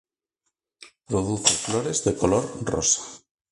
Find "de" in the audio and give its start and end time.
2.05-2.17